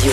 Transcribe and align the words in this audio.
Radio. 0.00 0.12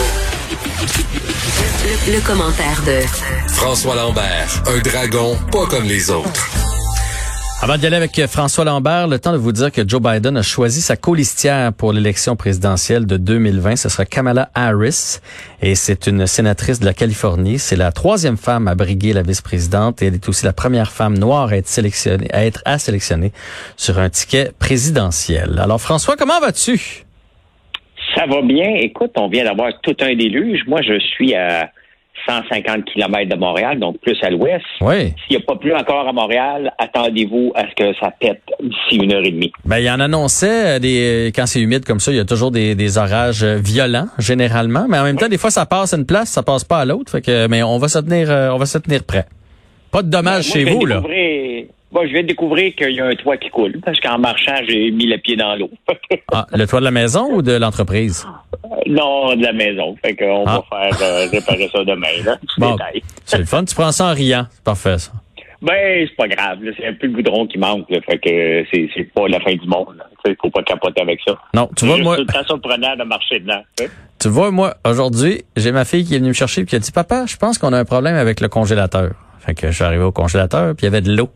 Le, 1.85 2.15
le 2.15 2.19
commentaire 2.27 2.81
de 2.85 3.07
François 3.53 3.95
Lambert, 3.95 4.63
un 4.65 4.79
dragon 4.79 5.37
pas 5.49 5.65
comme 5.65 5.85
les 5.85 6.09
autres. 6.09 6.49
Avant 7.61 7.77
d'y 7.77 7.85
aller 7.85 7.95
avec 7.95 8.25
François 8.27 8.65
Lambert, 8.65 9.07
le 9.07 9.17
temps 9.17 9.31
de 9.31 9.37
vous 9.37 9.53
dire 9.53 9.71
que 9.71 9.87
Joe 9.87 10.01
Biden 10.01 10.35
a 10.35 10.41
choisi 10.41 10.81
sa 10.81 10.97
colistière 10.97 11.71
pour 11.71 11.93
l'élection 11.93 12.35
présidentielle 12.35 13.05
de 13.05 13.15
2020. 13.15 13.77
Ce 13.77 13.87
sera 13.87 14.05
Kamala 14.05 14.49
Harris 14.55 15.19
et 15.61 15.75
c'est 15.75 16.07
une 16.07 16.27
sénatrice 16.27 16.79
de 16.79 16.85
la 16.85 16.93
Californie. 16.93 17.57
C'est 17.57 17.77
la 17.77 17.93
troisième 17.93 18.37
femme 18.37 18.67
à 18.67 18.75
briguer 18.75 19.13
la 19.13 19.21
vice-présidente 19.21 20.01
et 20.01 20.07
elle 20.07 20.15
est 20.15 20.27
aussi 20.27 20.43
la 20.43 20.53
première 20.53 20.91
femme 20.91 21.17
noire 21.17 21.47
à 21.47 21.55
être 21.55 21.69
sélectionnée, 21.69 22.27
à 22.33 22.45
être 22.45 22.61
à 22.65 22.77
sélectionner 22.77 23.31
sur 23.77 23.99
un 23.99 24.09
ticket 24.09 24.51
présidentiel. 24.59 25.59
Alors 25.59 25.79
François, 25.79 26.17
comment 26.17 26.41
vas-tu? 26.41 27.06
Ça 28.17 28.25
va 28.25 28.41
bien. 28.41 28.75
Écoute, 28.75 29.11
on 29.17 29.27
vient 29.27 29.43
d'avoir 29.43 29.71
tout 29.81 29.95
un 30.01 30.15
déluge. 30.15 30.61
Moi, 30.67 30.81
je 30.81 30.97
suis 30.99 31.35
à 31.35 31.69
150 32.27 32.85
km 32.85 33.29
de 33.29 33.35
Montréal, 33.35 33.79
donc 33.79 33.99
plus 33.99 34.17
à 34.23 34.29
l'ouest. 34.29 34.65
Oui. 34.81 35.13
S'il 35.27 35.37
n'y 35.37 35.43
a 35.43 35.45
pas 35.45 35.55
plus 35.55 35.73
encore 35.73 36.07
à 36.07 36.13
Montréal, 36.13 36.73
attendez-vous 36.79 37.53
à 37.55 37.65
ce 37.69 37.75
que 37.75 37.93
ça 37.99 38.11
pète 38.19 38.41
d'ici 38.61 39.01
une 39.01 39.13
heure 39.13 39.23
et 39.23 39.31
demie. 39.31 39.51
Ben, 39.65 39.77
il 39.77 39.85
y 39.85 39.91
en 39.91 39.99
annonçait 39.99 40.79
des, 40.79 41.31
quand 41.35 41.45
c'est 41.45 41.61
humide 41.61 41.85
comme 41.85 41.99
ça, 41.99 42.11
il 42.11 42.17
y 42.17 42.19
a 42.19 42.25
toujours 42.25 42.51
des, 42.51 42.75
des 42.75 42.97
orages 42.97 43.43
violents, 43.43 44.07
généralement. 44.17 44.87
Mais 44.89 44.97
en 44.97 45.03
même 45.03 45.17
temps, 45.17 45.29
des 45.29 45.37
fois, 45.37 45.51
ça 45.51 45.65
passe 45.65 45.93
à 45.93 45.97
une 45.97 46.05
place, 46.05 46.29
ça 46.29 46.43
passe 46.43 46.63
pas 46.63 46.79
à 46.79 46.85
l'autre. 46.85 47.11
Fait 47.11 47.21
que, 47.21 47.47
mais 47.47 47.61
on 47.63 47.77
va 47.77 47.87
se 47.87 47.99
tenir, 47.99 48.31
euh, 48.31 48.49
on 48.49 48.57
va 48.57 48.65
se 48.65 48.79
tenir 48.79 49.03
prêt. 49.03 49.25
Pas 49.91 50.01
de 50.01 50.09
dommages 50.09 50.51
Ben, 50.53 50.63
Moi, 50.63 50.71
chez 50.71 50.75
vous, 50.75 50.85
là. 50.85 51.01
Bon, 51.91 52.01
je 52.05 52.11
viens 52.11 52.21
de 52.23 52.27
découvrir 52.27 52.75
qu'il 52.75 52.91
y 52.91 52.99
a 52.99 53.05
un 53.05 53.15
toit 53.15 53.37
qui 53.37 53.49
coule, 53.49 53.79
parce 53.83 53.99
qu'en 54.01 54.17
marchant, 54.19 54.55
j'ai 54.67 54.91
mis 54.91 55.05
le 55.07 55.17
pied 55.17 55.35
dans 55.35 55.55
l'eau. 55.55 55.69
Ah, 56.33 56.45
le 56.53 56.67
toit 56.67 56.79
de 56.79 56.85
la 56.85 56.91
maison 56.91 57.31
ou 57.33 57.41
de 57.41 57.53
l'entreprise? 57.53 58.25
non, 58.85 59.33
de 59.35 59.41
la 59.43 59.53
maison. 59.53 59.95
Fait 60.03 60.15
qu'on 60.15 60.43
Ah. 60.45 60.61
va 60.69 60.89
faire 60.91 61.01
euh, 61.01 61.27
réparer 61.31 61.69
ça 61.71 61.83
demain, 61.85 62.07
là. 62.25 62.37
Bon, 62.57 62.75
c'est 63.25 63.37
le 63.37 63.45
fun. 63.45 63.63
Tu 63.63 63.73
prends 63.75 63.91
ça 63.93 64.07
en 64.07 64.13
riant. 64.13 64.45
C'est 64.51 64.63
parfait, 64.63 64.97
ça. 64.97 65.11
Ben, 65.61 66.05
c'est 66.07 66.15
pas 66.15 66.27
grave. 66.27 66.59
C'est 66.77 66.85
un 66.87 66.93
peu 66.93 67.07
le 67.07 67.13
goudron 67.13 67.47
qui 67.47 67.57
manque. 67.57 67.89
Là. 67.89 67.99
Fait 68.01 68.17
que 68.19 68.65
c'est, 68.71 68.89
c'est 68.95 69.11
pas 69.13 69.27
la 69.27 69.39
fin 69.39 69.53
du 69.55 69.67
monde. 69.67 69.95
sais, 70.25 70.35
faut 70.41 70.49
pas 70.51 70.61
capoter 70.63 71.01
avec 71.01 71.19
ça. 71.25 71.35
Non, 71.55 71.67
tu 71.67 71.73
C'est 71.77 71.85
vois, 71.87 71.97
moi, 71.97 72.15
tout 72.17 72.25
le 72.27 72.33
temps 72.33 72.43
surprenant 72.45 72.95
de 72.95 73.03
marcher 73.03 73.39
dedans. 73.39 73.61
tu 74.19 74.27
vois, 74.27 74.51
moi, 74.51 74.75
aujourd'hui, 74.85 75.43
j'ai 75.55 75.71
ma 75.71 75.85
fille 75.85 76.03
qui 76.05 76.13
est 76.15 76.19
venue 76.19 76.29
me 76.29 76.33
chercher 76.33 76.61
et 76.61 76.65
qui 76.65 76.75
a 76.75 76.79
dit, 76.79 76.91
papa, 76.91 77.25
je 77.25 77.37
pense 77.37 77.57
qu'on 77.57 77.73
a 77.73 77.79
un 77.79 77.85
problème 77.85 78.15
avec 78.17 78.39
le 78.41 78.49
congélateur. 78.49 79.11
Fait 79.39 79.55
que 79.55 79.67
je 79.67 79.75
suis 79.75 79.83
arrivé 79.83 80.03
au 80.03 80.11
congélateur 80.11 80.75
puis 80.75 80.85
il 80.85 80.89
y 80.91 80.93
avait 80.93 81.01
de 81.01 81.11
l'eau. 81.15 81.29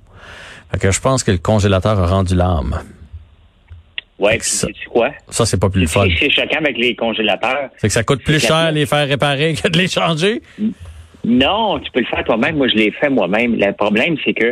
Fait 0.71 0.79
que 0.79 0.91
je 0.91 0.99
pense 1.01 1.23
que 1.23 1.31
le 1.31 1.37
congélateur 1.37 1.99
a 1.99 2.07
rendu 2.07 2.35
l'âme. 2.35 2.79
Ouais, 4.19 4.37
puis 4.37 4.47
ça- 4.47 4.67
sais-tu 4.67 4.87
quoi? 4.89 5.09
Ça, 5.29 5.45
c'est 5.45 5.59
pas 5.59 5.69
plus 5.69 5.81
le 5.81 5.87
C'est, 5.87 5.93
fun. 5.99 6.05
c'est 6.19 6.29
choquant 6.29 6.59
avec 6.59 6.77
les 6.77 6.95
congélateurs? 6.95 7.69
C'est 7.77 7.87
que 7.87 7.93
ça 7.93 8.03
coûte 8.03 8.23
plus 8.23 8.39
C'est 8.39 8.47
cher 8.47 8.55
la- 8.65 8.71
les 8.71 8.85
faire 8.85 9.07
réparer 9.07 9.53
que 9.55 9.67
de 9.67 9.77
les 9.77 9.87
changer? 9.87 10.41
Non, 11.25 11.79
tu 11.79 11.91
peux 11.91 11.99
le 12.01 12.05
faire 12.05 12.23
toi-même. 12.23 12.55
Moi, 12.57 12.67
je 12.67 12.75
l'ai 12.75 12.91
fait 12.91 13.09
moi-même. 13.09 13.55
Le 13.55 13.71
problème, 13.73 14.15
c'est 14.23 14.33
que 14.33 14.45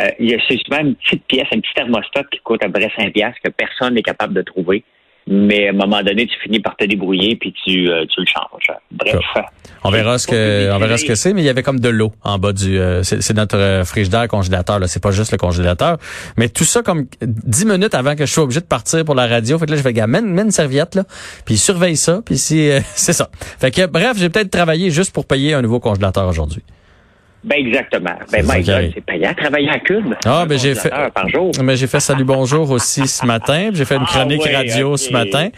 euh, 0.00 0.10
il 0.20 0.30
y 0.30 0.34
a 0.34 0.38
c'est 0.48 0.58
souvent 0.64 0.80
une 0.82 0.94
petite 0.94 1.24
pièce, 1.26 1.46
un 1.52 1.58
petit 1.60 1.74
thermostat 1.74 2.22
qui 2.30 2.38
coûte 2.40 2.62
à 2.64 2.66
peu 2.66 2.74
près 2.80 2.90
5 2.96 3.12
piastres 3.12 3.40
que 3.42 3.50
personne 3.50 3.94
n'est 3.94 4.02
capable 4.02 4.34
de 4.34 4.42
trouver. 4.42 4.84
Mais 5.26 5.68
à 5.68 5.70
un 5.70 5.74
moment 5.74 6.02
donné, 6.02 6.26
tu 6.26 6.34
finis 6.42 6.60
par 6.60 6.76
te 6.76 6.84
débrouiller 6.84 7.36
puis 7.36 7.52
tu, 7.64 7.88
euh, 7.88 8.04
tu 8.06 8.20
le 8.20 8.26
changes. 8.26 8.76
Bref. 8.90 9.20
On 9.82 9.90
verra 9.90 10.18
ce 10.18 10.26
que, 10.26 10.70
on 10.72 10.78
verra 10.78 10.98
ce 10.98 11.06
que 11.06 11.14
c'est, 11.14 11.32
mais 11.32 11.40
il 11.42 11.46
y 11.46 11.48
avait 11.48 11.62
comme 11.62 11.80
de 11.80 11.88
l'eau 11.88 12.12
en 12.22 12.38
bas 12.38 12.52
du, 12.52 12.78
euh, 12.78 13.02
c'est 13.02 13.34
notre 13.34 13.56
euh, 13.56 13.84
frigidaire 13.84 14.28
congélateur, 14.28 14.78
là. 14.78 14.86
C'est 14.86 15.02
pas 15.02 15.10
juste 15.10 15.32
le 15.32 15.38
congélateur. 15.38 15.96
Mais 16.36 16.48
tout 16.48 16.64
ça 16.64 16.82
comme 16.82 17.06
dix 17.22 17.64
minutes 17.64 17.94
avant 17.94 18.14
que 18.14 18.26
je 18.26 18.32
sois 18.32 18.44
obligé 18.44 18.60
de 18.60 18.66
partir 18.66 19.04
pour 19.04 19.14
la 19.14 19.26
radio. 19.26 19.58
Fait 19.58 19.64
que 19.66 19.70
là, 19.70 19.76
je 19.78 19.82
fais, 19.82 19.92
gars, 19.94 20.06
une 20.06 20.50
serviette, 20.50 20.96
là. 20.96 21.04
Puis 21.46 21.56
surveille 21.56 21.96
ça. 21.96 22.20
Puis 22.24 22.36
si, 22.36 22.70
euh, 22.70 22.80
c'est 22.94 23.14
ça. 23.14 23.30
Fait 23.32 23.70
que, 23.70 23.86
bref, 23.86 24.18
j'ai 24.18 24.28
peut-être 24.28 24.50
travaillé 24.50 24.90
juste 24.90 25.12
pour 25.12 25.26
payer 25.26 25.54
un 25.54 25.62
nouveau 25.62 25.80
congélateur 25.80 26.28
aujourd'hui. 26.28 26.62
Ben 27.42 27.56
exactement. 27.66 28.10
C'est 28.28 28.46
Ben 28.46 28.62
c'est 28.94 29.00
payant 29.04 29.32
travailler 29.34 29.70
à 29.70 29.78
Cube. 29.78 30.12
Ah, 30.26 30.44
ben 30.46 30.58
j'ai 30.58 30.74
fait, 30.74 30.90
par 31.14 31.28
jour. 31.28 31.52
mais 31.62 31.74
j'ai 31.76 31.86
fait 31.86 32.00
salut 32.00 32.24
bonjour 32.24 32.70
aussi 32.70 33.06
ce 33.08 33.24
matin. 33.24 33.70
J'ai 33.72 33.84
fait 33.86 33.96
une 33.96 34.02
Ah 34.08 34.12
chronique 34.12 34.44
ouais, 34.44 34.54
radio 34.54 34.96
ce 34.98 35.10
matin. 35.10 35.48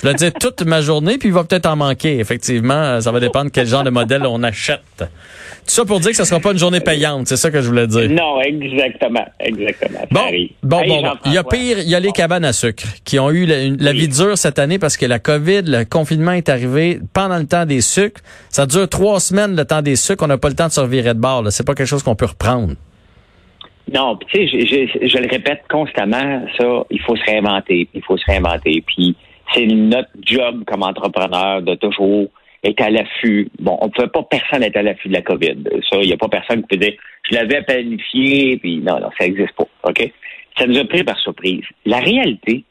Je 0.00 0.06
le 0.06 0.14
dis 0.14 0.30
toute 0.32 0.62
ma 0.62 0.80
journée, 0.82 1.18
puis 1.18 1.28
il 1.30 1.34
va 1.34 1.42
peut-être 1.44 1.66
en 1.66 1.74
manquer. 1.76 2.18
Effectivement, 2.20 3.00
ça 3.00 3.10
va 3.10 3.18
dépendre 3.18 3.50
quel 3.52 3.66
genre 3.66 3.82
de 3.82 3.90
modèle 3.90 4.22
on 4.24 4.42
achète. 4.44 4.80
Tout 4.98 5.70
ça 5.74 5.84
pour 5.84 6.00
dire 6.00 6.10
que 6.10 6.16
ce 6.16 6.24
sera 6.24 6.40
pas 6.40 6.50
une 6.52 6.58
journée 6.58 6.80
payante. 6.80 7.28
C'est 7.28 7.36
ça 7.36 7.50
que 7.50 7.60
je 7.60 7.68
voulais 7.68 7.86
dire. 7.86 8.08
Non, 8.10 8.40
exactement, 8.40 9.24
exactement. 9.38 10.00
Bon, 10.10 10.20
bon, 10.62 10.80
bon, 10.88 11.02
bon. 11.02 11.12
Il 11.26 11.32
y 11.32 11.38
a 11.38 11.44
pire, 11.44 11.78
il 11.78 11.88
y 11.88 11.94
a 11.94 12.00
les 12.00 12.10
cabanes 12.10 12.44
à 12.44 12.52
sucre 12.52 12.82
qui 13.04 13.18
ont 13.20 13.30
eu 13.30 13.46
la, 13.46 13.62
une- 13.62 13.76
la 13.80 13.92
Oui. 13.92 13.98
vie 14.00 14.08
dure 14.08 14.36
cette 14.36 14.58
année 14.58 14.78
parce 14.80 14.96
que 14.96 15.06
la 15.06 15.20
COVID, 15.20 15.62
le 15.66 15.84
confinement 15.84 16.32
est 16.32 16.48
arrivé 16.48 16.98
pendant 17.12 17.38
le 17.38 17.46
temps 17.46 17.64
des 17.64 17.80
sucres. 17.80 18.20
Ça 18.50 18.66
dure 18.66 18.88
trois 18.88 19.20
semaines 19.20 19.54
le 19.54 19.64
temps 19.64 19.82
des 19.82 19.94
sucres. 19.96 20.24
On 20.24 20.28
n'a 20.28 20.38
pas 20.38 20.48
le 20.48 20.56
temps 20.56 20.66
de 20.66 20.72
se 20.72 20.80
revirer 20.80 21.14
de 21.14 21.20
bord. 21.20 21.31
Là. 21.40 21.50
C'est 21.50 21.66
pas 21.66 21.74
quelque 21.74 21.86
chose 21.86 22.02
qu'on 22.02 22.16
peut 22.16 22.26
reprendre. 22.26 22.74
Non, 23.92 24.16
tu 24.16 24.48
sais, 24.48 24.66
je, 25.06 25.18
le 25.18 25.28
répète 25.28 25.62
constamment, 25.68 26.44
ça, 26.58 26.84
il 26.90 27.00
faut 27.00 27.16
se 27.16 27.24
réinventer, 27.24 27.88
il 27.94 28.02
faut 28.02 28.16
se 28.16 28.24
réinventer. 28.26 28.82
Puis 28.86 29.16
c'est 29.54 29.66
notre 29.66 30.10
job 30.22 30.64
comme 30.66 30.82
entrepreneur 30.82 31.62
de 31.62 31.74
toujours 31.74 32.28
être 32.64 32.80
à 32.80 32.90
l'affût. 32.90 33.48
Bon, 33.58 33.76
on 33.80 33.86
ne 33.86 33.90
pouvait 33.90 34.08
pas 34.08 34.22
personne 34.22 34.62
être 34.62 34.76
à 34.76 34.82
l'affût 34.82 35.08
de 35.08 35.14
la 35.14 35.22
COVID. 35.22 35.64
Ça, 35.90 35.98
il 36.00 36.06
n'y 36.06 36.12
a 36.12 36.16
pas 36.16 36.28
personne 36.28 36.62
qui 36.62 36.68
peut 36.68 36.76
dire 36.76 36.94
je 37.30 37.34
l'avais 37.34 37.62
planifié, 37.62 38.56
puis 38.58 38.78
non, 38.78 39.00
non, 39.00 39.10
ça 39.18 39.26
n'existe 39.26 39.52
pas. 39.52 39.66
OK? 39.84 40.12
Ça 40.58 40.66
nous 40.66 40.78
a 40.78 40.84
pris 40.84 41.02
par 41.02 41.18
surprise. 41.18 41.64
La 41.84 41.98
réalité, 41.98 42.64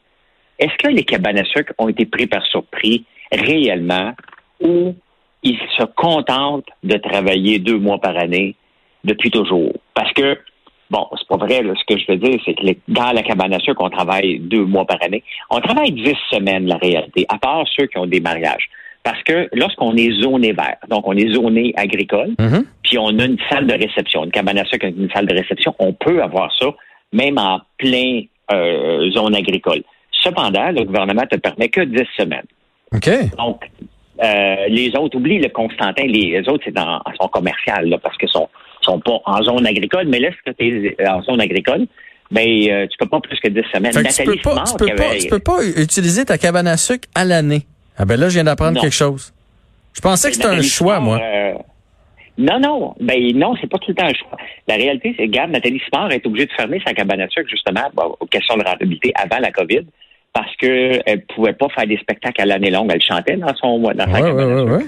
est-ce 0.58 0.76
que 0.78 0.88
les 0.88 1.04
cabanes 1.04 1.38
à 1.38 1.44
sucre 1.44 1.72
ont 1.78 1.88
été 1.88 2.06
pris 2.06 2.26
par 2.26 2.44
surprise 2.46 3.00
réellement 3.32 4.12
ou 4.60 4.94
ils 5.42 5.58
se 5.78 5.84
contentent 5.96 6.68
de 6.82 6.96
travailler 6.96 7.58
deux 7.58 7.78
mois 7.78 7.98
par 7.98 8.16
année 8.16 8.54
depuis 9.04 9.30
toujours? 9.30 9.72
Parce 9.94 10.12
que 10.12 10.38
Bon, 10.90 11.06
c'est 11.16 11.26
pas 11.26 11.38
vrai. 11.38 11.62
là. 11.62 11.72
Ce 11.74 11.84
que 11.94 11.98
je 11.98 12.04
veux 12.06 12.18
dire, 12.18 12.38
c'est 12.44 12.52
que 12.52 12.62
les- 12.66 12.78
dans 12.86 13.12
la 13.12 13.22
cabane 13.22 13.54
à 13.54 13.58
sucre, 13.60 13.80
on 13.82 13.88
travaille 13.88 14.38
deux 14.40 14.66
mois 14.66 14.84
par 14.84 14.98
année. 15.02 15.22
On 15.48 15.58
travaille 15.58 15.90
dix 15.90 16.14
semaines, 16.30 16.66
la 16.66 16.76
réalité, 16.76 17.24
à 17.30 17.38
part 17.38 17.64
ceux 17.74 17.86
qui 17.86 17.96
ont 17.96 18.04
des 18.04 18.20
mariages. 18.20 18.68
Parce 19.02 19.22
que 19.22 19.48
lorsqu'on 19.54 19.96
est 19.96 20.12
zoné 20.20 20.52
vert, 20.52 20.76
donc 20.90 21.08
on 21.08 21.14
est 21.16 21.32
zoné 21.32 21.72
agricole, 21.78 22.32
Mhm. 22.38 22.66
puis 22.82 22.98
on 22.98 23.18
a 23.20 23.24
une 23.24 23.38
salle 23.48 23.66
de 23.66 23.72
réception, 23.72 24.24
une 24.24 24.30
cabane 24.32 24.58
à 24.58 24.66
sucre 24.66 24.84
avec 24.84 24.98
une 24.98 25.08
salle 25.12 25.24
de 25.24 25.32
réception, 25.34 25.74
on 25.78 25.94
peut 25.94 26.22
avoir 26.22 26.52
ça 26.58 26.66
même 27.14 27.38
en 27.38 27.60
plein 27.78 28.24
euh, 28.52 29.10
zone 29.12 29.34
agricole. 29.34 29.82
Cependant, 30.10 30.72
le 30.72 30.84
gouvernement 30.84 31.22
te 31.30 31.36
permet 31.36 31.70
que 31.70 31.80
dix 31.80 32.06
semaines. 32.18 32.44
OK. 32.94 33.08
Donc, 33.38 33.62
euh, 34.22 34.66
les 34.68 34.94
autres, 34.96 35.16
oublie 35.16 35.38
le 35.38 35.48
Constantin, 35.48 36.04
les, 36.06 36.38
autres, 36.48 36.62
c'est 36.64 36.74
dans 36.74 37.00
sont 37.20 37.28
commerciales, 37.28 37.88
là, 37.88 37.98
parce 37.98 38.16
qu'ils 38.16 38.28
sont, 38.28 38.48
sont 38.82 39.00
pas 39.00 39.20
en 39.24 39.42
zone 39.42 39.66
agricole, 39.66 40.06
mais 40.08 40.20
là, 40.20 40.28
si 40.30 40.54
tu 40.54 40.94
es 40.98 41.08
en 41.08 41.22
zone 41.22 41.40
agricole, 41.40 41.86
ben, 42.30 42.48
euh, 42.68 42.86
tu 42.86 42.96
peux 42.98 43.06
pas 43.08 43.20
plus 43.20 43.38
que 43.40 43.48
10 43.48 43.60
semaines. 43.72 43.92
Fait 43.92 44.02
que 44.02 44.14
tu 44.14 44.24
peux 44.24 44.36
pas, 44.42 44.64
tu 44.64 44.76
peux 44.76 44.94
pas, 44.94 45.08
avait- 45.10 45.18
tu 45.18 45.28
peux 45.28 45.38
pas 45.38 45.58
utiliser 45.76 46.24
ta 46.24 46.38
cabane 46.38 46.66
à 46.66 46.76
sucre 46.76 47.08
à 47.14 47.24
l'année. 47.24 47.62
Ah 47.98 48.04
ben 48.06 48.18
là, 48.18 48.28
je 48.28 48.34
viens 48.34 48.44
d'apprendre 48.44 48.80
quelque 48.80 48.94
chose. 48.94 49.34
Je 49.92 50.00
pensais 50.00 50.28
que 50.30 50.36
c'était 50.36 50.48
un 50.48 50.62
choix, 50.62 50.98
moi. 51.00 51.20
euh, 51.22 51.52
non, 52.38 52.58
non. 52.58 52.94
Ben 53.00 53.36
non, 53.36 53.54
c'est 53.60 53.68
pas 53.68 53.78
tout 53.78 53.90
le 53.90 53.94
temps 53.94 54.06
un 54.06 54.14
choix. 54.14 54.38
La 54.66 54.76
réalité, 54.76 55.14
c'est 55.18 55.28
que, 55.28 55.46
Nathalie 55.50 55.80
Simard 55.84 56.10
est 56.12 56.24
obligée 56.26 56.46
de 56.46 56.52
fermer 56.52 56.80
sa 56.86 56.94
cabane 56.94 57.20
à 57.20 57.28
sucre, 57.28 57.50
justement, 57.50 57.82
bon, 57.92 58.16
aux 58.18 58.26
questions 58.26 58.56
de 58.56 58.64
rentabilité 58.64 59.12
avant 59.14 59.38
la 59.38 59.50
COVID, 59.52 59.82
parce 60.32 60.54
qu'elle 60.56 61.24
pouvait 61.34 61.52
pas 61.52 61.68
faire 61.70 61.86
des 61.86 61.98
spectacles 61.98 62.40
à 62.42 62.46
l'année 62.46 62.70
longue. 62.70 62.90
Elle 62.92 63.02
chantait 63.02 63.36
dans 63.36 63.54
son 63.56 63.78
dans 63.80 63.92
sa 64.12 64.20
Ouais, 64.22 64.30
ouais, 64.32 64.62
ouais. 64.72 64.84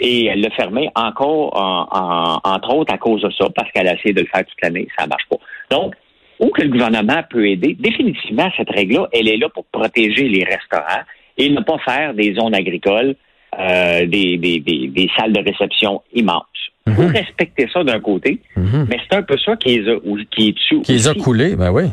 Et 0.00 0.26
elle 0.26 0.40
l'a 0.42 0.50
fermé 0.50 0.88
encore, 0.94 1.56
en- 1.60 1.88
en- 1.90 2.40
entre 2.54 2.74
autres, 2.74 2.92
à 2.94 2.98
cause 2.98 3.22
de 3.22 3.30
ça, 3.30 3.46
parce 3.54 3.70
qu'elle 3.72 3.88
a 3.88 3.94
essayé 3.94 4.12
de 4.14 4.20
le 4.20 4.26
faire 4.26 4.44
toute 4.44 4.60
l'année, 4.62 4.86
ça 4.96 5.06
marche 5.08 5.24
pas. 5.28 5.36
Donc, 5.70 5.94
où 6.38 6.50
que 6.50 6.62
le 6.62 6.68
gouvernement 6.68 7.20
peut 7.28 7.48
aider, 7.48 7.76
définitivement, 7.80 8.48
cette 8.56 8.70
règle-là, 8.70 9.08
elle 9.12 9.28
est 9.28 9.38
là 9.38 9.48
pour 9.48 9.64
protéger 9.64 10.28
les 10.28 10.44
restaurants 10.44 11.02
et 11.36 11.50
ne 11.50 11.60
pas 11.62 11.78
faire 11.78 12.14
des 12.14 12.34
zones 12.34 12.54
agricoles, 12.54 13.16
euh, 13.58 14.06
des, 14.06 14.36
des, 14.36 14.60
des, 14.60 14.86
des 14.86 15.10
salles 15.16 15.32
de 15.32 15.40
réception 15.42 16.02
immenses. 16.14 16.44
Il 16.86 16.92
faut 16.94 17.02
Mhm. 17.02 17.16
respecter 17.16 17.68
ça 17.72 17.82
d'un 17.82 17.98
côté, 18.00 18.38
Mhm. 18.56 18.86
mais 18.88 18.98
c'est 19.10 19.16
un 19.16 19.22
peu 19.22 19.36
ça 19.38 19.56
qui 19.56 19.78
les 19.80 19.88
a, 19.90 19.96
qui 20.30 20.48
est 20.48 20.52
dessus. 20.52 20.80
Qui 20.82 20.92
les 20.92 21.08
a 21.08 21.14
coulés, 21.14 21.56
ben 21.56 21.70
oui. 21.72 21.84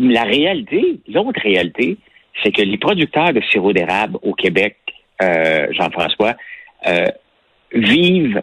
La 0.00 0.22
réalité, 0.22 0.98
l'autre 1.08 1.40
réalité, 1.42 1.98
c'est 2.42 2.52
que 2.52 2.62
les 2.62 2.78
producteurs 2.78 3.34
de 3.34 3.42
sirop 3.50 3.74
d'érable 3.74 4.18
au 4.22 4.32
Québec, 4.32 4.76
euh, 5.22 5.66
Jean-François, 5.72 6.36
euh, 6.86 7.04
vivent 7.74 8.42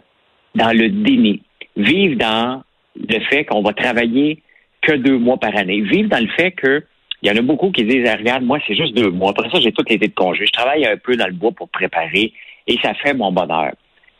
dans 0.54 0.70
le 0.70 0.88
déni, 0.88 1.42
vivent 1.76 2.16
dans 2.16 2.62
le 2.96 3.20
fait 3.24 3.44
qu'on 3.44 3.62
va 3.62 3.72
travailler 3.72 4.40
que 4.82 4.92
deux 4.92 5.18
mois 5.18 5.38
par 5.38 5.56
année, 5.56 5.80
vivent 5.80 6.08
dans 6.08 6.22
le 6.22 6.28
fait 6.28 6.52
que 6.52 6.84
il 7.22 7.28
y 7.28 7.32
en 7.32 7.36
a 7.36 7.42
beaucoup 7.42 7.72
qui 7.72 7.82
disent, 7.82 8.06
Ah, 8.06 8.14
regarde, 8.16 8.44
moi, 8.44 8.60
c'est 8.64 8.76
juste 8.76 8.94
deux 8.94 9.10
mois. 9.10 9.30
Après 9.30 9.50
ça, 9.50 9.58
j'ai 9.58 9.72
tout 9.72 9.82
l'été 9.88 10.06
de 10.06 10.14
congé. 10.14 10.46
Je 10.46 10.52
travaille 10.52 10.86
un 10.86 10.96
peu 10.96 11.16
dans 11.16 11.26
le 11.26 11.32
bois 11.32 11.50
pour 11.50 11.68
préparer 11.68 12.32
et 12.68 12.78
ça 12.80 12.94
fait 12.94 13.14
mon 13.14 13.32
bonheur. 13.32 13.72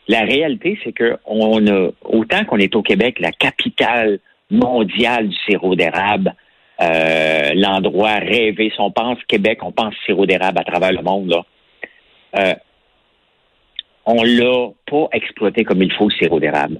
La 0.09 0.21
réalité, 0.21 0.77
c'est 0.83 0.91
que 0.91 1.17
on 1.25 1.65
a, 1.67 1.91
autant 2.03 2.43
qu'on 2.43 2.57
est 2.57 2.75
au 2.75 2.81
Québec, 2.81 3.19
la 3.21 3.31
capitale 3.31 4.19
mondiale 4.51 5.29
du 5.29 5.35
sirop 5.47 5.75
d'érable, 5.75 6.35
euh, 6.81 7.51
l'endroit 7.55 8.15
rêvé. 8.15 8.71
Si 8.73 8.79
on 8.79 8.91
pense 8.91 9.17
Québec, 9.27 9.59
on 9.63 9.71
pense 9.71 9.93
sirop 10.05 10.25
d'érable 10.25 10.59
à 10.59 10.63
travers 10.63 10.91
le 10.91 11.01
monde. 11.01 11.29
Là. 11.29 11.45
Euh, 12.37 12.53
on 14.05 14.23
l'a 14.23 14.69
pas 14.89 15.07
exploité 15.11 15.63
comme 15.63 15.83
il 15.83 15.91
faut, 15.93 16.09
le 16.09 16.15
sirop 16.15 16.39
d'érable. 16.39 16.79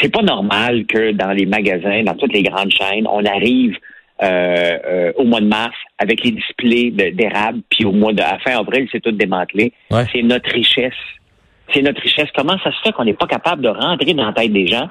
C'est 0.00 0.12
pas 0.12 0.22
normal 0.22 0.86
que 0.86 1.12
dans 1.12 1.32
les 1.32 1.46
magasins, 1.46 2.02
dans 2.04 2.14
toutes 2.14 2.32
les 2.32 2.42
grandes 2.42 2.72
chaînes, 2.72 3.06
on 3.06 3.24
arrive 3.24 3.76
euh, 4.22 4.78
euh, 4.86 5.12
au 5.16 5.24
mois 5.24 5.40
de 5.40 5.46
mars 5.46 5.74
avec 5.98 6.22
les 6.22 6.30
displays 6.30 6.90
d'érable, 6.90 7.60
puis 7.68 7.84
au 7.84 7.92
mois 7.92 8.12
de 8.12 8.22
à 8.22 8.38
fin 8.38 8.58
avril, 8.58 8.88
c'est 8.92 9.00
tout 9.00 9.10
démantelé. 9.10 9.72
C'est 10.12 10.22
notre 10.22 10.50
richesse. 10.50 10.94
C'est 11.72 11.82
notre 11.82 12.00
richesse. 12.00 12.28
Comment 12.34 12.56
ça 12.62 12.70
se 12.70 12.80
fait 12.82 12.92
qu'on 12.92 13.04
n'est 13.04 13.14
pas 13.14 13.26
capable 13.26 13.62
de 13.62 13.68
rentrer 13.68 14.14
dans 14.14 14.26
la 14.26 14.32
tête 14.32 14.52
des 14.52 14.66
gens, 14.66 14.88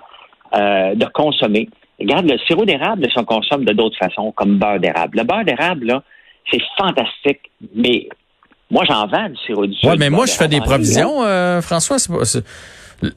euh, 0.53 0.93
de 0.95 1.05
consommer? 1.05 1.69
Regarde, 2.03 2.29
le 2.29 2.37
sirop 2.39 2.65
d'érable, 2.65 3.07
ça, 3.13 3.21
on 3.21 3.25
consomme 3.25 3.65
de 3.65 3.73
d'autres 3.73 3.97
façons, 3.97 4.31
comme 4.31 4.57
beurre 4.57 4.79
d'érable. 4.79 5.17
Le 5.17 5.23
beurre 5.23 5.45
d'érable, 5.45 5.85
là, 5.87 6.03
c'est 6.51 6.61
fantastique, 6.77 7.49
mais 7.75 8.07
moi, 8.69 8.83
j'en 8.87 9.07
vends 9.07 9.29
du 9.29 9.37
sirop 9.45 9.65
du 9.65 9.75
Oui, 9.83 9.95
mais 9.97 10.09
moi, 10.09 10.25
je 10.25 10.33
fais 10.33 10.47
des 10.47 10.59
provisions, 10.59 11.21
François. 11.61 11.97
C'est 11.99 12.43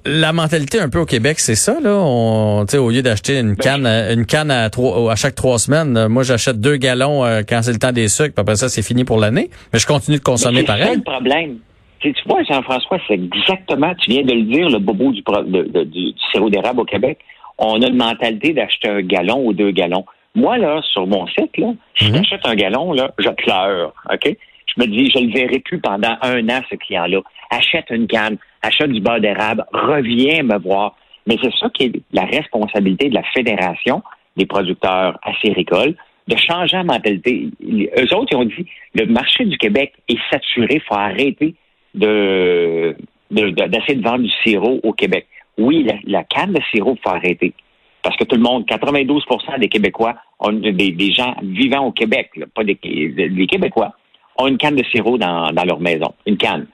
la 0.04 0.32
mentalité 0.32 0.80
un 0.80 0.88
peu 0.88 0.98
au 0.98 1.06
Québec, 1.06 1.38
c'est 1.38 1.54
ça 1.54 1.78
là. 1.80 1.94
On, 1.94 2.64
au 2.64 2.90
lieu 2.90 3.02
d'acheter 3.02 3.38
une 3.38 3.54
ben, 3.54 3.56
canne, 3.56 3.86
une 3.86 4.26
canne 4.26 4.50
à 4.50 4.70
trois, 4.70 5.12
à 5.12 5.16
chaque 5.16 5.34
trois 5.34 5.58
semaines, 5.58 5.96
euh, 5.96 6.08
moi 6.08 6.22
j'achète 6.22 6.60
deux 6.60 6.76
gallons 6.76 7.24
euh, 7.24 7.42
quand 7.48 7.62
c'est 7.62 7.72
le 7.72 7.78
temps 7.78 7.92
des 7.92 8.08
sucres. 8.08 8.34
Puis 8.34 8.40
après 8.40 8.56
ça, 8.56 8.68
c'est 8.68 8.82
fini 8.82 9.04
pour 9.04 9.18
l'année. 9.18 9.50
Mais 9.72 9.78
je 9.78 9.86
continue 9.86 10.18
de 10.18 10.22
consommer 10.22 10.64
pareil. 10.64 10.88
C'est 10.88 10.96
le 10.96 11.02
problème. 11.02 11.58
tu 12.00 12.12
vois, 12.26 12.42
Jean-François, 12.44 12.98
c'est 13.06 13.14
exactement. 13.14 13.94
Tu 14.02 14.10
viens 14.10 14.22
de 14.22 14.32
le 14.32 14.42
dire, 14.42 14.68
le 14.68 14.78
bobo 14.78 15.12
du, 15.12 15.22
du, 15.22 16.12
sirop 16.30 16.50
d'érable 16.50 16.80
au 16.80 16.84
Québec. 16.84 17.18
On 17.58 17.80
a 17.82 17.86
une 17.86 17.96
mentalité 17.96 18.52
d'acheter 18.52 18.88
un 18.88 19.02
gallon 19.02 19.46
ou 19.46 19.52
deux 19.52 19.70
gallons. 19.70 20.04
Moi 20.34 20.58
là, 20.58 20.80
sur 20.92 21.06
mon 21.06 21.26
site 21.28 21.56
là, 21.56 21.72
si 21.96 22.10
mhm. 22.10 22.16
j'achète 22.16 22.46
un 22.46 22.54
gallon 22.54 22.92
là, 22.92 23.12
je 23.18 23.30
pleure. 23.30 23.94
Ok? 24.12 24.36
Je 24.66 24.82
me 24.82 24.86
dis, 24.88 25.10
je 25.10 25.18
le 25.20 25.32
verrai 25.32 25.60
plus 25.60 25.80
pendant 25.80 26.16
un 26.20 26.48
an 26.50 26.60
ce 26.70 26.76
client-là. 26.76 27.20
Achète 27.50 27.86
une 27.90 28.06
canne 28.06 28.36
achète 28.66 28.90
du 28.90 29.00
beurre 29.00 29.20
d'érable, 29.20 29.64
reviens 29.72 30.42
me 30.42 30.58
voir. 30.58 30.96
Mais 31.26 31.36
c'est 31.42 31.52
ça 31.58 31.68
qui 31.70 31.84
est 31.84 31.92
la 32.12 32.24
responsabilité 32.24 33.08
de 33.08 33.14
la 33.14 33.22
Fédération 33.34 34.02
des 34.36 34.46
producteurs 34.46 35.18
acéricoles, 35.22 35.94
de 36.28 36.36
changer 36.36 36.76
la 36.76 36.84
mentalité. 36.84 37.48
Eux 37.62 38.14
autres, 38.14 38.32
ils 38.32 38.36
ont 38.36 38.44
dit, 38.44 38.66
le 38.94 39.06
marché 39.06 39.44
du 39.44 39.56
Québec 39.58 39.92
est 40.08 40.18
saturé, 40.30 40.74
il 40.74 40.80
faut 40.80 40.94
arrêter 40.94 41.54
de, 41.94 42.96
d'essayer 43.30 43.94
de, 43.94 44.02
vendre 44.02 44.24
du 44.24 44.30
sirop 44.44 44.80
au 44.82 44.92
Québec. 44.92 45.26
Oui, 45.58 45.86
la, 46.04 46.24
canne 46.24 46.52
de 46.52 46.60
sirop, 46.70 46.96
il 46.96 47.02
faut 47.02 47.14
arrêter. 47.14 47.54
Parce 48.02 48.16
que 48.16 48.24
tout 48.24 48.36
le 48.36 48.42
monde, 48.42 48.64
92% 48.66 49.58
des 49.58 49.68
Québécois, 49.68 50.14
ont 50.38 50.52
des, 50.52 51.12
gens 51.12 51.34
vivant 51.42 51.86
au 51.86 51.92
Québec, 51.92 52.30
pas 52.54 52.62
des, 52.62 52.78
des, 52.82 53.46
Québécois, 53.46 53.92
ont 54.38 54.46
une 54.46 54.58
canne 54.58 54.76
de 54.76 54.84
sirop 54.84 55.18
dans, 55.18 55.50
dans 55.52 55.64
leur 55.64 55.80
maison. 55.80 56.14
Une 56.26 56.36
canne. 56.36 56.66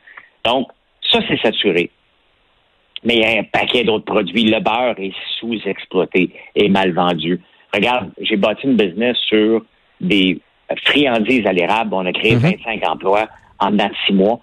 Donc, 0.45 0.69
ça, 1.11 1.21
c'est 1.29 1.41
saturé. 1.41 1.91
Mais 3.05 3.17
il 3.17 3.21
y 3.21 3.25
a 3.25 3.41
un 3.41 3.45
paquet 3.45 3.85
d'autres 3.85 4.05
produits. 4.05 4.45
Le 4.45 4.61
beurre 4.61 4.99
est 4.99 5.15
sous-exploité 5.39 6.31
et 6.55 6.69
mal 6.69 6.93
vendu. 6.93 7.41
Regarde, 7.73 8.11
j'ai 8.21 8.37
bâti 8.37 8.67
une 8.67 8.77
business 8.77 9.17
sur 9.29 9.65
des 10.01 10.41
friandises 10.85 11.47
à 11.47 11.53
l'érable. 11.53 11.95
On 11.95 12.07
a 12.07 12.13
créé 12.13 12.37
25 12.37 12.83
mhm. 12.83 12.91
emplois 12.91 13.29
en 13.59 13.71
dedans 13.71 13.89
de 13.89 13.95
six 14.07 14.13
mois. 14.13 14.41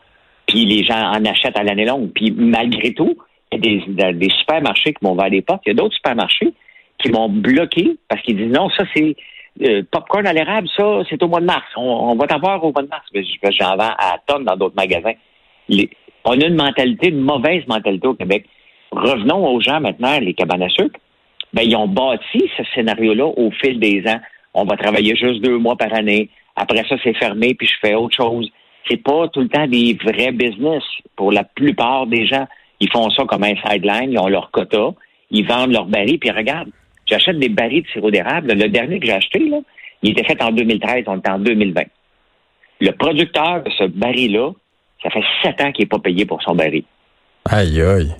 Puis 0.48 0.66
les 0.66 0.84
gens 0.84 1.00
en 1.00 1.24
achètent 1.26 1.58
à 1.58 1.64
l'année 1.64 1.86
longue. 1.86 2.10
Puis 2.14 2.32
malgré 2.32 2.94
tout, 2.94 3.18
a 3.52 4.14
des, 4.14 4.30
supermarchés 4.30 4.94
qui 4.94 5.04
m'ont 5.04 5.14
ouvert 5.14 5.30
des 5.30 5.42
portes. 5.42 5.62
Il 5.66 5.70
y 5.70 5.72
a 5.72 5.76
d'autres 5.76 5.96
supermarchés 5.96 6.54
qui 7.00 7.10
m'ont 7.12 7.30
bloqué 7.30 7.98
parce 8.08 8.22
qu'ils 8.22 8.38
disent 8.38 8.52
non, 8.52 8.70
ça 8.70 8.84
c'est 8.96 9.16
euh, 9.62 9.84
popcorn 9.92 10.28
à 10.28 10.34
l'érable, 10.34 10.68
ça 10.76 11.02
c'est 11.10 11.22
au 11.24 11.28
mois 11.28 11.40
de 11.40 11.46
mars. 11.46 11.66
On, 11.76 12.16
va 12.16 12.28
t'avoir 12.28 12.64
au 12.64 12.72
mois 12.72 12.84
de 12.84 12.88
mars. 12.88 13.06
J'en 13.60 13.76
vends 13.76 13.96
à 13.98 14.18
tonnes 14.26 14.46
dans 14.46 14.56
d'autres 14.56 14.76
magasins. 14.76 15.14
Les, 15.68 15.90
on 16.26 16.40
a 16.40 16.46
une 16.46 16.56
mentalité, 16.56 17.10
une 17.10 17.22
mauvaise 17.22 17.66
mentalité 17.68 18.08
au 18.08 18.14
Québec. 18.14 18.46
Revenons 18.92 19.48
aux 19.48 19.62
gens 19.62 19.80
maintenant, 19.80 20.20
les 20.20 20.34
cabanes 20.34 20.64
à 20.64 20.70
sucre. 20.70 21.00
Ben, 21.54 21.64
ils 21.64 21.76
ont 21.76 21.88
bâti 21.88 22.50
ce 22.58 22.64
scénario-là 22.76 23.26
au 23.26 23.52
fil 23.52 23.80
des 23.80 24.04
ans. 24.08 24.20
On 24.54 24.66
va 24.66 24.78
travailler 24.78 25.16
juste 25.16 25.42
deux 25.42 25.58
mois 25.58 25.76
par 25.76 25.94
année. 25.94 26.30
Après 26.56 26.84
ça, 26.88 26.96
c'est 27.04 27.16
fermé, 27.18 27.54
puis 27.54 27.68
je 27.68 27.76
fais 27.82 27.96
autre 27.96 28.16
chose. 28.16 28.50
C'est 28.90 29.02
pas 29.02 29.28
tout 29.30 29.42
le 29.42 29.50
temps 29.50 29.68
des 29.68 29.98
vrais 30.04 30.32
business. 30.32 30.84
Pour 31.16 31.32
la 31.32 31.44
plupart 31.44 32.08
des 32.08 32.26
gens, 32.28 32.48
ils 32.80 32.92
font 32.92 33.10
ça 33.10 33.24
comme 33.26 33.44
un 33.44 33.56
sideline, 33.56 34.12
ils 34.12 34.20
ont 34.20 34.28
leur 34.28 34.52
quota, 34.52 34.92
ils 35.32 35.46
vendent 35.46 35.72
leurs 35.72 35.86
barils, 35.86 36.20
puis 36.20 36.32
regarde, 36.32 36.70
j'achète 37.06 37.40
des 37.40 37.50
barils 37.50 37.84
de 37.84 37.88
sirop 37.88 38.12
d'érable. 38.12 38.54
Le 38.54 38.70
dernier 38.70 39.00
que 39.00 39.06
j'ai 39.06 39.14
acheté, 39.14 39.40
là, 39.40 39.60
il 40.02 40.12
était 40.12 40.24
fait 40.24 40.42
en 40.42 40.52
2013, 40.52 41.04
on 41.08 41.18
est 41.18 41.30
en 41.30 41.40
2020. 41.40 41.84
Le 42.82 42.92
producteur 42.92 43.64
de 43.64 43.70
ce 43.72 43.84
baril-là, 43.86 44.52
ça 45.04 45.10
fait 45.10 45.24
sept 45.44 45.62
ans 45.62 45.72
qu'il 45.72 45.84
n'est 45.84 45.90
pas 45.90 46.00
payé 46.00 46.26
pour 46.26 46.42
son 46.42 46.56
baril. 46.56 46.84
Aïe, 47.50 47.82
aïe. 47.82 48.16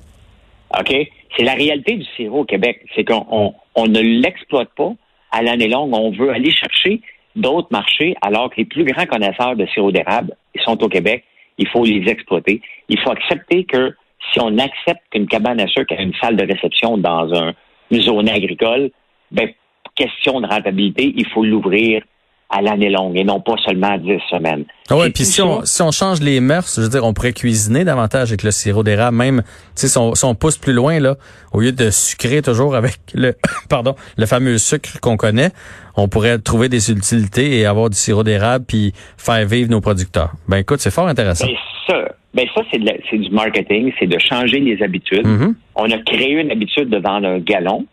OK? 0.78 0.94
C'est 1.36 1.44
la 1.44 1.54
réalité 1.54 1.96
du 1.96 2.06
sirop 2.16 2.42
au 2.42 2.46
Québec. 2.46 2.86
C'est 2.96 3.04
qu'on 3.04 3.54
on, 3.76 3.88
ne 3.88 4.02
l'exploite 4.02 4.70
pas 4.76 4.92
à 5.32 5.42
l'année 5.42 5.68
longue. 5.68 5.94
On 5.94 6.12
veut 6.12 6.32
aller 6.32 6.52
chercher 6.52 7.02
d'autres 7.36 7.70
marchés 7.72 8.16
alors 8.22 8.50
que 8.50 8.58
les 8.58 8.66
plus 8.66 8.84
grands 8.84 9.06
connaisseurs 9.06 9.56
de 9.56 9.66
sirop 9.68 9.92
d'érable 9.92 10.36
ils 10.56 10.62
sont 10.62 10.82
au 10.84 10.90
Québec. 10.90 11.24
Il 11.58 11.68
faut 11.68 11.84
les 11.84 12.10
exploiter. 12.10 12.62
Il 12.88 13.00
faut 13.00 13.12
accepter 13.12 13.66
que 13.66 13.94
si 14.32 14.40
on 14.40 14.58
accepte 14.58 15.02
qu'une 15.12 15.28
cabane 15.28 15.60
à 15.60 15.68
sucre 15.68 15.94
a 15.98 16.02
une 16.02 16.14
salle 16.22 16.36
de 16.36 16.46
réception 16.46 16.98
dans 16.98 17.34
un, 17.34 17.54
une 17.92 18.02
zone 18.02 18.30
agricole, 18.30 18.92
ben, 19.32 19.50
question 19.96 20.42
de 20.42 20.48
rentabilité, 20.48 21.14
il 21.16 21.28
faut 21.28 21.44
l'ouvrir 21.44 22.04
à 22.52 22.62
l'année 22.64 22.90
longue 22.90 23.16
et 23.16 23.24
non 23.24 23.40
pas 23.42 23.56
seulement 23.64 23.92
à 23.92 23.98
10 24.00 24.20
semaines. 24.30 24.66
Ah 24.90 24.98
ouais, 24.98 25.12
puis 25.12 25.24
si 25.24 25.40
on, 25.40 25.64
si 25.66 25.84
on 25.84 25.92
change 25.92 26.20
les 26.20 26.40
mœurs, 26.40 26.74
je 26.76 26.82
veux 26.82 26.90
dire, 26.90 27.06
on 27.06 27.14
pourrait 27.14 27.34
cuisiner 27.34 27.84
davantage 27.84 28.30
avec 28.30 28.42
le 28.42 28.50
sirop 28.50 28.82
d'érable, 28.82 29.16
même 29.16 29.44
si 29.76 29.86
on, 29.98 30.16
si 30.16 30.26
on 30.26 30.34
pousse 30.34 30.58
plus 30.58 30.74
loin, 30.74 31.00
là, 31.00 31.16
au 31.54 31.60
lieu 31.60 31.72
de 31.72 31.92
sucrer 31.92 32.42
toujours 32.42 32.76
avec 32.76 32.98
le 33.14 33.36
pardon, 33.70 33.96
le 34.18 34.26
fameux 34.26 34.58
sucre 34.58 35.00
qu'on 35.00 35.16
connaît, 35.16 35.52
on 35.96 36.08
pourrait 36.08 36.40
trouver 36.40 36.70
des 36.70 36.92
utilités 36.92 37.60
et 37.60 37.68
avoir 37.68 37.92
du 37.92 37.98
sirop 37.98 38.24
d'érable 38.24 38.66
puis 38.68 38.94
faire 39.18 39.46
vivre 39.46 39.70
nos 39.70 39.82
producteurs. 39.82 40.32
Ben 40.48 40.58
écoute, 40.58 40.80
c'est 40.80 40.92
fort 40.92 41.08
intéressant. 41.08 41.46
Ben 41.46 41.56
ça, 41.88 42.16
ben 42.40 42.48
ça 42.56 42.62
c'est, 42.72 42.80
c'est 43.10 43.18
du 43.18 43.30
marketing, 43.32 43.92
c'est 44.00 44.08
de 44.08 44.20
changer 44.20 44.60
les 44.60 44.82
habitudes. 44.82 45.26
Mm-hmm. 45.26 45.54
On 45.76 45.92
a 45.92 45.98
créé 46.00 46.32
une 46.34 46.52
habitude 46.52 46.90
de 46.90 46.98
vendre 46.98 47.28
un 47.28 47.40
gallon, 47.40 47.86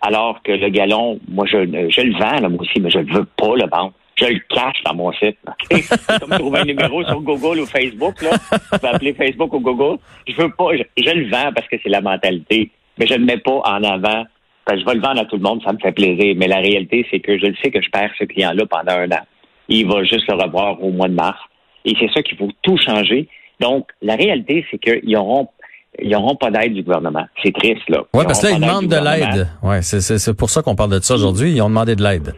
alors 0.00 0.42
que 0.42 0.52
le 0.52 0.68
gallon, 0.68 1.20
moi 1.28 1.46
je, 1.46 1.58
je 1.58 2.00
le 2.00 2.12
vends 2.12 2.40
là, 2.40 2.48
moi 2.48 2.60
aussi, 2.62 2.80
mais 2.80 2.90
je 2.90 2.98
ne 2.98 3.12
veux 3.12 3.24
pas 3.36 3.54
le 3.56 3.68
vendre 3.68 3.92
je 4.16 4.26
le 4.26 4.40
cache 4.48 4.82
dans 4.84 4.94
mon 4.94 5.12
site. 5.12 5.38
C'est 5.70 6.20
comme 6.20 6.38
trouver 6.38 6.60
un 6.60 6.64
numéro 6.64 7.04
sur 7.04 7.20
Google 7.20 7.60
ou 7.60 7.66
Facebook. 7.66 8.20
Là. 8.22 8.30
Peux 8.78 8.88
appeler 8.88 9.14
Facebook 9.14 9.52
ou 9.52 9.60
Google. 9.60 9.98
Je 10.26 10.34
veux 10.34 10.50
pas, 10.50 10.68
je, 10.74 11.10
le 11.10 11.30
vends 11.30 11.52
parce 11.54 11.66
que 11.68 11.76
c'est 11.82 11.88
la 11.88 12.00
mentalité, 12.00 12.70
mais 12.98 13.06
je 13.06 13.14
ne 13.14 13.20
le 13.20 13.24
mets 13.24 13.38
pas 13.38 13.60
en 13.64 13.82
avant. 13.82 14.24
Parce 14.64 14.78
que 14.78 14.80
je 14.80 14.86
vais 14.86 14.94
le 14.94 15.00
vendre 15.00 15.20
à 15.20 15.24
tout 15.24 15.36
le 15.36 15.42
monde, 15.42 15.60
ça 15.64 15.72
me 15.72 15.78
fait 15.78 15.92
plaisir. 15.92 16.34
Mais 16.36 16.46
la 16.46 16.58
réalité, 16.58 17.06
c'est 17.10 17.20
que 17.20 17.36
je 17.36 17.46
le 17.46 17.54
sais 17.62 17.70
que 17.70 17.82
je 17.82 17.90
perds 17.90 18.12
ce 18.18 18.24
client-là 18.24 18.64
pendant 18.66 18.92
un 18.92 19.10
an. 19.10 19.24
Il 19.68 19.88
va 19.88 20.04
juste 20.04 20.28
le 20.28 20.34
revoir 20.34 20.82
au 20.82 20.90
mois 20.90 21.08
de 21.08 21.14
mars. 21.14 21.40
Et 21.84 21.94
c'est 21.98 22.10
ça 22.12 22.22
qu'il 22.22 22.38
faut 22.38 22.50
tout 22.62 22.76
changer. 22.76 23.28
Donc, 23.60 23.88
la 24.00 24.16
réalité, 24.16 24.64
c'est 24.70 24.78
qu'ils 24.78 25.12
n'auront 25.12 25.48
ils 26.00 26.10
n'auront 26.10 26.36
pas 26.36 26.50
d'aide 26.50 26.72
du 26.72 26.82
gouvernement. 26.82 27.26
C'est 27.42 27.52
triste, 27.52 27.88
là. 27.88 28.02
Oui, 28.14 28.24
parce 28.24 28.40
que 28.40 28.46
là, 28.46 28.52
ils 28.52 28.60
demandent 28.60 28.88
de 28.88 28.96
l'aide. 28.96 29.48
Ouais, 29.62 29.82
c'est 29.82 30.36
pour 30.36 30.48
ça 30.48 30.62
qu'on 30.62 30.74
parle 30.74 30.92
de 30.92 31.00
ça 31.00 31.14
aujourd'hui. 31.14 31.52
Ils 31.52 31.60
ont 31.60 31.68
demandé 31.68 31.94
de 31.96 32.02
l'aide. 32.02 32.34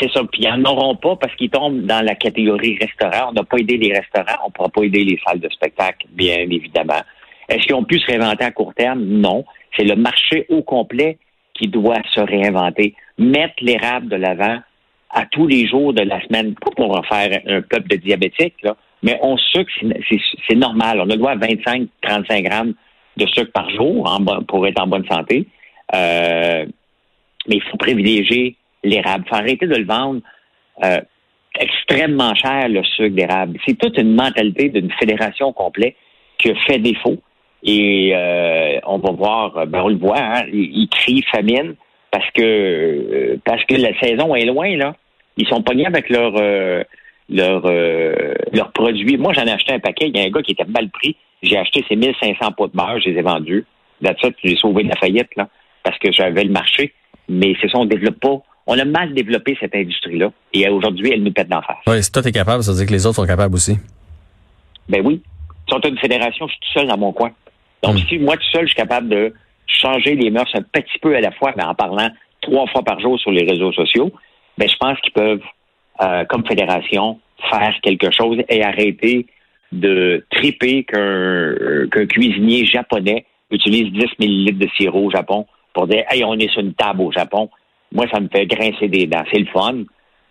C'est 0.00 0.10
ça. 0.10 0.22
Puis 0.32 0.42
ils 0.42 0.48
n'en 0.48 0.72
auront 0.72 0.96
pas 0.96 1.16
parce 1.16 1.34
qu'ils 1.36 1.50
tombent 1.50 1.82
dans 1.82 2.04
la 2.04 2.14
catégorie 2.14 2.78
restaurant. 2.80 3.28
On 3.30 3.32
n'a 3.32 3.44
pas 3.44 3.58
aidé 3.58 3.76
les 3.76 3.92
restaurants, 3.92 4.42
on 4.44 4.48
ne 4.48 4.52
pourra 4.52 4.68
pas 4.68 4.82
aider 4.82 5.04
les 5.04 5.20
salles 5.24 5.38
de 5.38 5.48
spectacle, 5.50 6.06
bien 6.10 6.38
évidemment. 6.38 7.02
Est-ce 7.48 7.66
qu'ils 7.66 7.74
ont 7.74 7.84
pu 7.84 8.00
se 8.00 8.06
réinventer 8.06 8.44
à 8.44 8.50
court 8.50 8.74
terme? 8.74 9.04
Non. 9.04 9.44
C'est 9.76 9.84
le 9.84 9.94
marché 9.94 10.46
au 10.48 10.62
complet 10.62 11.18
qui 11.54 11.68
doit 11.68 12.02
se 12.12 12.20
réinventer. 12.20 12.94
Mettre 13.18 13.54
l'érable 13.60 14.08
de 14.08 14.16
l'avant 14.16 14.58
à 15.10 15.24
tous 15.30 15.46
les 15.46 15.68
jours 15.68 15.92
de 15.92 16.02
la 16.02 16.20
semaine, 16.26 16.54
pas 16.54 16.70
pour 16.74 17.06
faire 17.06 17.40
un 17.46 17.62
peuple 17.62 17.88
de 17.88 17.96
diabétiques, 17.96 18.60
là, 18.62 18.76
mais 19.06 19.20
on 19.22 19.36
sucre, 19.36 19.72
c'est 20.48 20.56
normal. 20.56 21.00
On 21.00 21.08
a 21.08 21.16
droit 21.16 21.30
à 21.30 21.36
25-35 21.36 22.42
grammes 22.42 22.74
de 23.16 23.24
sucre 23.26 23.52
par 23.52 23.70
jour 23.70 24.10
pour 24.48 24.66
être 24.66 24.82
en 24.82 24.88
bonne 24.88 25.06
santé. 25.06 25.46
Euh, 25.94 26.66
mais 27.46 27.54
il 27.54 27.62
faut 27.70 27.76
privilégier 27.76 28.56
l'érable. 28.82 29.22
Il 29.24 29.28
faut 29.28 29.36
arrêter 29.36 29.66
de 29.68 29.76
le 29.76 29.84
vendre 29.84 30.22
euh, 30.84 31.00
extrêmement 31.56 32.34
cher, 32.34 32.68
le 32.68 32.82
sucre 32.82 33.14
d'érable. 33.14 33.60
C'est 33.64 33.78
toute 33.78 33.96
une 33.96 34.12
mentalité 34.12 34.70
d'une 34.70 34.90
fédération 34.98 35.52
complète 35.52 35.94
qui 36.38 36.52
fait 36.66 36.80
défaut. 36.80 37.18
Et 37.62 38.10
euh, 38.12 38.80
on 38.86 38.98
va 38.98 39.12
voir, 39.12 39.66
ben 39.68 39.82
on 39.82 39.88
le 39.88 39.98
voit, 39.98 40.18
hein, 40.18 40.42
ils, 40.52 40.88
crient 40.88 41.24
famine 41.30 41.76
parce 42.10 42.28
que 42.32 43.38
parce 43.44 43.64
que 43.66 43.76
la 43.76 43.96
saison 44.00 44.34
est 44.34 44.46
loin, 44.46 44.76
là. 44.76 44.96
Ils 45.36 45.46
sont 45.46 45.62
pognés 45.62 45.86
avec 45.86 46.10
leur 46.10 46.32
leur 47.28 47.66
leurs 48.56 48.72
produits. 48.72 49.16
Moi, 49.16 49.32
j'en 49.32 49.44
ai 49.44 49.52
acheté 49.52 49.72
un 49.72 49.78
paquet. 49.78 50.08
Il 50.08 50.16
y 50.16 50.20
a 50.20 50.24
un 50.24 50.30
gars 50.30 50.42
qui 50.42 50.52
était 50.52 50.64
mal 50.64 50.88
pris. 50.90 51.16
J'ai 51.42 51.56
acheté 51.56 51.84
ces 51.88 51.96
1500 51.96 52.52
pots 52.52 52.66
de 52.68 52.72
beurre, 52.72 52.98
je 53.00 53.10
les 53.10 53.18
ai 53.18 53.22
vendus. 53.22 53.64
Là-dessus, 54.00 54.34
j'ai 54.42 54.56
sauvé 54.56 54.82
de 54.84 54.88
la 54.88 54.96
faillite, 54.96 55.28
là, 55.36 55.48
parce 55.82 55.98
que 55.98 56.10
j'avais 56.12 56.44
le 56.44 56.50
marché. 56.50 56.92
Mais 57.28 57.54
c'est 57.60 57.70
ça, 57.70 57.78
on 57.78 57.84
ne 57.84 57.90
développe 57.90 58.20
pas 58.20 58.42
on 58.66 58.78
a 58.78 58.84
mal 58.84 59.14
développé 59.14 59.56
cette 59.60 59.74
industrie-là. 59.74 60.30
Et 60.52 60.68
aujourd'hui, 60.68 61.10
elle 61.12 61.22
nous 61.22 61.32
pète 61.32 61.48
d'en 61.48 61.62
face. 61.62 61.76
Oui, 61.86 62.02
si 62.02 62.10
toi, 62.10 62.22
t'es 62.22 62.32
capable, 62.32 62.62
ça 62.62 62.72
veut 62.72 62.78
dire 62.78 62.86
que 62.86 62.92
les 62.92 63.06
autres 63.06 63.16
sont 63.16 63.26
capables 63.26 63.54
aussi. 63.54 63.78
Ben 64.88 65.02
oui. 65.04 65.22
Si 65.68 65.74
on 65.74 65.80
une 65.80 65.98
fédération, 65.98 66.46
je 66.46 66.52
suis 66.52 66.60
tout 66.60 66.78
seul 66.80 66.88
dans 66.88 66.98
mon 66.98 67.12
coin. 67.12 67.30
Donc, 67.82 67.94
Mm. 67.94 68.08
si 68.08 68.18
moi, 68.18 68.36
tout 68.36 68.48
seul, 68.52 68.62
je 68.62 68.68
suis 68.68 68.76
capable 68.76 69.08
de 69.08 69.32
changer 69.66 70.14
les 70.14 70.30
mœurs 70.30 70.48
un 70.54 70.62
petit 70.62 70.98
peu 71.00 71.14
à 71.16 71.20
la 71.20 71.30
fois, 71.32 71.52
mais 71.56 71.64
en 71.64 71.74
parlant 71.74 72.08
trois 72.40 72.66
fois 72.68 72.82
par 72.82 73.00
jour 73.00 73.18
sur 73.18 73.30
les 73.30 73.44
réseaux 73.44 73.72
sociaux, 73.72 74.12
ben, 74.58 74.68
je 74.68 74.76
pense 74.76 74.98
qu'ils 75.00 75.12
peuvent, 75.12 75.42
euh, 76.02 76.24
comme 76.24 76.46
fédération, 76.46 77.20
faire 77.50 77.74
quelque 77.82 78.10
chose 78.10 78.38
et 78.48 78.62
arrêter 78.62 79.26
de 79.72 80.24
triper 80.30 80.84
qu'un 80.84 82.06
cuisinier 82.06 82.64
japonais 82.66 83.24
utilise 83.50 83.92
10 83.92 84.04
millilitres 84.18 84.58
de 84.58 84.68
sirop 84.76 85.06
au 85.06 85.10
Japon 85.10 85.46
pour 85.74 85.86
dire 85.86 86.04
Hey, 86.10 86.24
on 86.24 86.34
est 86.34 86.50
sur 86.50 86.60
une 86.60 86.74
table 86.74 87.02
au 87.02 87.12
Japon. 87.12 87.50
Moi, 87.92 88.06
ça 88.12 88.20
me 88.20 88.28
fait 88.28 88.46
grincer 88.46 88.88
des 88.88 89.06
dents. 89.06 89.24
C'est 89.32 89.38
le 89.38 89.46
fun, 89.46 89.74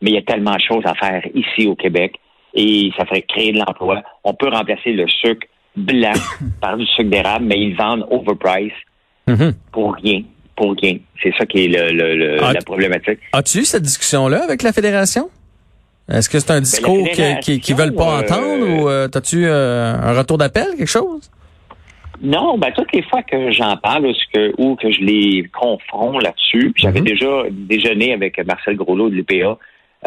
mais 0.01 0.12
il 0.12 0.13
y 0.13 0.17
a 0.17 0.21
tellement 0.21 0.55
de 0.55 0.62
choses 0.62 0.83
à 0.85 0.93
faire 0.95 1.21
ici 1.33 1.67
au 1.67 1.75
Québec 1.75 2.15
et 2.53 2.89
ça 2.97 3.05
ferait 3.05 3.21
créer 3.24 3.51
de 3.51 3.59
l'emploi. 3.59 4.01
On 4.24 4.33
peut 4.33 4.50
remplacer 4.50 4.91
le 4.93 5.07
sucre 5.07 5.47
blanc 5.75 6.13
par 6.62 6.77
du 6.77 6.85
sucre 6.85 7.09
d'érable, 7.09 7.45
mais 7.45 7.59
ils 7.59 7.75
vendent 7.75 8.05
overprice 8.09 8.74
Mhm. 9.27 9.53
pour 9.71 9.95
rien. 9.95 10.21
Pour 10.55 10.75
rien. 10.81 10.97
C'est 11.21 11.33
ça 11.38 11.45
qui 11.47 11.65
est 11.65 11.67
le, 11.67 11.91
le- 11.91 12.15
le- 12.15 12.43
Ah, 12.43 12.53
la 12.53 12.62
problématique. 12.62 13.19
As-tu 13.33 13.57
eu 13.59 13.65
cette 13.65 13.81
discussion-là 13.81 14.43
avec 14.43 14.62
la 14.63 14.71
fédération? 14.71 15.29
Est-ce 16.12 16.29
que 16.29 16.39
c'est 16.39 16.51
un 16.51 16.59
discours 16.62 17.03
que- 17.09 17.15
fédération, 17.15 17.39
qui, 17.41 17.59
qui 17.59 17.74
veulent 17.74 17.95
pas 17.95 18.17
euh, 18.17 18.21
entendre 18.21 18.69
ou 18.83 18.89
euh, 18.89 19.07
as-tu 19.13 19.45
euh, 19.45 19.93
un 19.95 20.17
retour 20.17 20.38
d'appel, 20.38 20.67
quelque 20.77 20.85
chose? 20.85 21.29
Non, 22.21 22.57
ben 22.57 22.71
toutes 22.74 22.93
les 22.93 23.01
fois 23.03 23.24
que 23.24 23.51
j'en 23.51 23.75
parle 23.77 24.05
ou 24.07 24.13
que, 24.33 24.53
ou 24.57 24.75
que 24.75 24.89
je 24.91 25.01
les 25.01 25.50
confronte 25.50 26.24
là-dessus, 26.24 26.71
puis 26.74 26.83
j'avais 26.83 27.00
Mhm. 27.01 27.05
déjà 27.07 27.43
déjeuné 27.51 28.13
avec 28.13 28.38
Marcel 28.45 28.75
Groslot 28.77 29.09
de 29.09 29.15
l'UPA. 29.15 29.57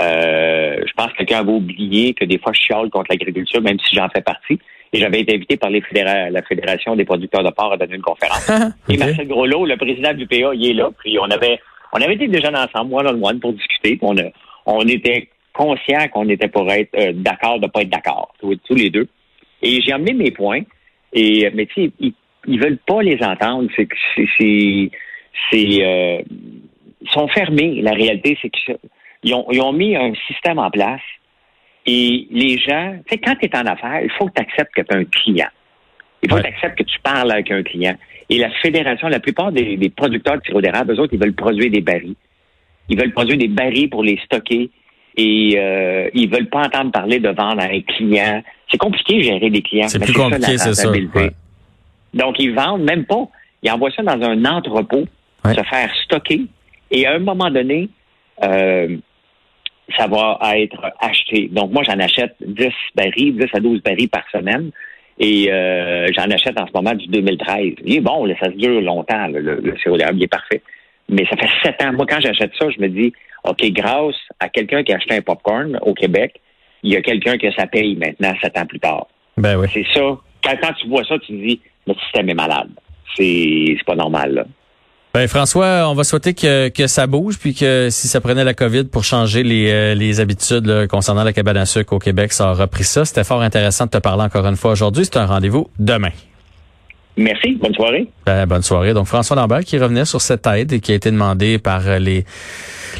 Euh, 0.00 0.76
je 0.86 0.92
pense 0.96 1.08
que 1.12 1.18
quelqu'un 1.18 1.40
avait 1.40 1.52
oublié 1.52 2.14
que 2.14 2.24
des 2.24 2.38
fois 2.38 2.52
je 2.54 2.60
chiale 2.60 2.88
contre 2.90 3.06
l'agriculture, 3.10 3.60
même 3.60 3.78
si 3.80 3.94
j'en 3.96 4.08
fais 4.08 4.22
partie. 4.22 4.58
Et 4.92 5.00
j'avais 5.00 5.20
été 5.20 5.34
invité 5.34 5.56
par 5.58 5.68
les 5.68 5.82
fédéra- 5.82 6.30
la 6.30 6.40
Fédération 6.42 6.96
des 6.96 7.04
producteurs 7.04 7.42
de 7.44 7.50
porc 7.50 7.72
à 7.72 7.76
donner 7.76 7.96
une 7.96 8.02
conférence. 8.02 8.48
Et. 8.88 8.96
Marcel 8.96 9.26
Groslot, 9.28 9.66
le 9.66 9.76
président 9.76 10.12
de 10.14 10.18
l'UPA, 10.18 10.54
il 10.54 10.70
est 10.70 10.74
là. 10.74 10.88
Puis 10.98 11.18
on 11.18 11.24
avait 11.30 11.58
on 11.92 12.00
avait 12.00 12.14
été 12.14 12.26
déjeuner 12.28 12.58
ensemble, 12.58 12.94
one 12.94 13.06
on 13.22 13.26
one, 13.26 13.40
pour 13.40 13.52
discuter. 13.52 13.98
On, 14.00 14.16
a- 14.16 14.30
on 14.64 14.80
était 14.86 15.28
conscients 15.62 16.06
qu'on 16.12 16.28
était 16.28 16.48
pour 16.48 16.70
être 16.70 16.94
euh, 16.94 17.12
d'accord 17.14 17.58
de 17.58 17.66
pas 17.66 17.82
être 17.82 17.90
d'accord, 17.90 18.32
tous, 18.40 18.74
les 18.82 18.90
deux. 18.90 19.08
Et 19.62 19.80
j'ai 19.82 19.92
amené 19.92 20.12
mes 20.14 20.30
points. 20.30 20.62
Et 21.12 21.50
mais 21.54 21.66
tu 21.66 21.74
sais, 21.74 21.90
ils, 22.00 22.14
ils 22.46 22.60
veulent 22.60 22.78
pas 22.86 23.02
les 23.02 23.18
entendre. 23.22 23.68
C'est 23.76 23.88
c'est 24.14 24.28
c'est 24.38 24.90
c'est, 25.50 25.84
euh, 25.84 26.22
ils 27.00 27.10
sont 27.10 27.28
fermés. 27.28 27.80
La 27.82 27.92
réalité, 27.92 28.38
c'est 28.40 28.50
qu'ils 28.50 29.34
ont, 29.34 29.46
ils 29.50 29.60
ont 29.60 29.72
mis 29.72 29.96
un 29.96 30.12
système 30.28 30.58
en 30.58 30.70
place. 30.70 31.06
Et 31.86 32.26
les 32.30 32.58
gens, 32.58 32.96
tu 33.06 33.14
sais, 33.14 33.18
quand 33.18 33.34
tu 33.36 33.46
es 33.46 33.56
en 33.56 33.66
affaires, 33.66 34.02
il 34.02 34.10
faut 34.10 34.26
que 34.26 34.34
tu 34.36 34.42
acceptes 34.42 34.74
que 34.74 34.82
tu 34.82 34.94
as 34.94 34.98
un 34.98 35.04
client. 35.04 35.48
Il 36.22 36.28
faut 36.28 36.36
Ouais. 36.36 36.42
que 36.42 36.48
tu 36.48 36.54
acceptes 36.54 36.78
que 36.78 36.82
tu 36.84 36.98
parles 37.00 37.30
avec 37.32 37.50
un 37.50 37.62
client. 37.62 37.96
Et 38.28 38.38
la 38.38 38.50
fédération, 38.62 39.08
la 39.08 39.20
plupart 39.20 39.52
des, 39.52 39.76
des 39.76 39.88
producteurs 39.88 40.38
de 40.38 40.44
sirop 40.44 40.60
d'érable, 40.60 40.92
eux 40.92 41.00
autres, 41.00 41.14
ils 41.14 41.20
veulent 41.20 41.34
produire 41.34 41.70
des 41.70 41.80
barils. 41.80 42.16
Ils 42.90 42.98
veulent 43.00 43.12
produire 43.12 43.38
des 43.38 43.48
barils 43.48 43.88
pour 43.88 44.02
les 44.02 44.18
stocker. 44.24 44.70
Et 45.16 45.54
euh, 45.58 46.08
ils 46.14 46.30
veulent 46.30 46.48
pas 46.48 46.62
entendre 46.66 46.92
parler 46.92 47.18
de 47.18 47.28
vendre 47.28 47.60
à 47.60 47.64
un 47.64 47.80
client. 47.80 48.42
C'est 48.70 48.78
compliqué 48.78 49.16
de 49.18 49.22
gérer 49.22 49.50
des 49.50 49.62
clients. 49.62 49.88
C'est 49.88 49.98
plus 50.02 50.12
compliqué, 50.12 50.58
c'est 50.58 50.74
ça. 50.74 50.90
ouais. 50.90 51.30
Donc, 52.14 52.36
ils 52.38 52.54
vendent 52.54 52.82
même 52.84 53.04
pas. 53.04 53.26
Ils 53.62 53.70
envoient 53.70 53.90
ça 53.90 54.02
dans 54.02 54.20
un 54.22 54.44
entrepôt, 54.44 55.04
Ouais. 55.44 55.54
se 55.54 55.62
faire 55.62 55.90
stocker. 56.04 56.42
Et 56.90 57.06
à 57.06 57.14
un 57.14 57.18
moment 57.18 57.50
donné, 57.50 57.88
euh, 58.44 58.96
ça 59.96 60.06
va 60.06 60.38
être 60.56 60.80
acheté. 61.00 61.48
Donc, 61.50 61.72
moi, 61.72 61.82
j'en 61.84 61.98
achète 61.98 62.34
10 62.40 62.68
barils, 62.94 63.36
10 63.36 63.46
à 63.54 63.60
12 63.60 63.82
barils 63.82 64.08
par 64.08 64.24
semaine. 64.30 64.70
Et 65.18 65.50
euh, 65.50 66.06
j'en 66.16 66.30
achète 66.30 66.58
en 66.60 66.66
ce 66.66 66.72
moment 66.72 66.94
du 66.94 67.06
2013. 67.08 67.74
Il 67.84 67.96
est 67.96 68.00
bon, 68.00 68.24
là, 68.24 68.34
ça 68.40 68.46
se 68.46 68.56
dure 68.56 68.80
longtemps, 68.80 69.26
là, 69.26 69.40
le, 69.40 69.56
le 69.60 69.76
sirop 69.78 69.96
d'érable, 69.96 70.18
il 70.18 70.24
est 70.24 70.28
parfait. 70.28 70.62
Mais 71.08 71.24
ça 71.30 71.36
fait 71.36 71.48
sept 71.62 71.82
ans. 71.82 71.92
Moi, 71.92 72.06
quand 72.08 72.20
j'achète 72.20 72.52
ça, 72.58 72.66
je 72.70 72.80
me 72.80 72.88
dis, 72.88 73.12
OK, 73.44 73.64
grâce 73.70 74.16
à 74.40 74.48
quelqu'un 74.48 74.82
qui 74.82 74.92
a 74.92 74.96
acheté 74.96 75.16
un 75.16 75.22
popcorn 75.22 75.78
au 75.82 75.94
Québec, 75.94 76.40
il 76.82 76.92
y 76.92 76.96
a 76.96 77.02
quelqu'un 77.02 77.38
que 77.38 77.50
ça 77.52 77.66
paye 77.66 77.96
maintenant, 77.96 78.34
sept 78.42 78.56
ans 78.58 78.66
plus 78.66 78.80
tard. 78.80 79.06
Ben 79.36 79.56
oui. 79.56 79.68
C'est 79.72 79.86
ça. 79.94 80.18
Quand, 80.44 80.54
quand 80.62 80.72
tu 80.74 80.88
vois 80.88 81.04
ça, 81.04 81.18
tu 81.18 81.28
te 81.28 81.32
dis, 81.32 81.60
le 81.86 81.94
système 81.94 82.28
est 82.28 82.34
malade. 82.34 82.68
C'est 83.16 83.74
c'est 83.76 83.84
pas 83.84 83.96
normal, 83.96 84.34
là. 84.34 84.44
Ben 85.14 85.26
François, 85.26 85.88
on 85.88 85.94
va 85.94 86.04
souhaiter 86.04 86.34
que, 86.34 86.68
que 86.68 86.86
ça 86.86 87.06
bouge, 87.06 87.38
puis 87.38 87.54
que 87.54 87.88
si 87.90 88.08
ça 88.08 88.20
prenait 88.20 88.44
la 88.44 88.52
COVID 88.52 88.84
pour 88.84 89.04
changer 89.04 89.42
les, 89.42 89.72
euh, 89.72 89.94
les 89.94 90.20
habitudes 90.20 90.66
là, 90.66 90.86
concernant 90.86 91.24
la 91.24 91.32
cabane 91.32 91.56
à 91.56 91.64
sucre 91.64 91.94
au 91.94 91.98
Québec, 91.98 92.32
ça 92.32 92.52
aura 92.52 92.66
pris 92.66 92.84
ça. 92.84 93.06
C'était 93.06 93.24
fort 93.24 93.40
intéressant 93.40 93.86
de 93.86 93.90
te 93.90 93.98
parler 93.98 94.24
encore 94.24 94.46
une 94.46 94.56
fois 94.56 94.72
aujourd'hui. 94.72 95.06
C'est 95.06 95.16
un 95.16 95.26
rendez-vous 95.26 95.70
demain. 95.78 96.10
Merci. 97.18 97.58
Bonne 97.60 97.74
soirée. 97.74 98.08
Ben, 98.24 98.46
bonne 98.46 98.62
soirée. 98.62 98.94
Donc 98.94 99.06
François 99.06 99.36
Lambert 99.36 99.64
qui 99.64 99.76
revenait 99.78 100.04
sur 100.04 100.20
cette 100.20 100.46
aide 100.46 100.72
et 100.72 100.80
qui 100.80 100.92
a 100.92 100.94
été 100.94 101.10
demandée 101.10 101.58
par 101.58 101.86
euh, 101.86 101.98
les 101.98 102.24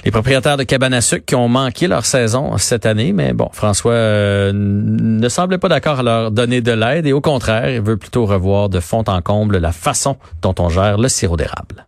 les 0.04 0.10
propriétaires 0.10 0.56
de 0.56 0.64
cabane 0.64 0.94
à 0.94 1.00
sucre 1.00 1.25
qui 1.25 1.34
ont 1.34 1.48
manqué 1.48 1.87
leur 1.87 2.04
saison 2.04 2.56
cette 2.58 2.87
année. 2.87 3.12
Mais 3.12 3.32
bon, 3.32 3.48
François 3.52 3.92
euh, 3.92 4.52
ne 4.54 5.28
semblait 5.28 5.58
pas 5.58 5.68
d'accord 5.68 6.00
à 6.00 6.02
leur 6.02 6.30
donner 6.30 6.60
de 6.60 6.72
l'aide 6.72 7.06
et 7.06 7.12
au 7.12 7.20
contraire, 7.20 7.70
il 7.70 7.80
veut 7.80 7.96
plutôt 7.96 8.26
revoir 8.26 8.68
de 8.68 8.80
fond 8.80 9.04
en 9.06 9.22
comble 9.22 9.58
la 9.58 9.72
façon 9.72 10.16
dont 10.42 10.54
on 10.58 10.68
gère 10.68 10.98
le 10.98 11.08
sirop 11.08 11.37
d'érable. 11.37 11.87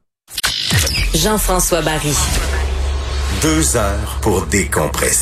Jean-François 1.14 1.82
Barry. 1.82 2.14
Deux 3.42 3.76
heures 3.76 4.18
pour 4.22 4.46
décompresser. 4.46 5.20